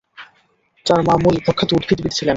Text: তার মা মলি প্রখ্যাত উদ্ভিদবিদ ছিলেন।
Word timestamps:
তার 0.85 0.99
মা 1.07 1.15
মলি 1.23 1.39
প্রখ্যাত 1.45 1.69
উদ্ভিদবিদ 1.73 2.13
ছিলেন। 2.17 2.29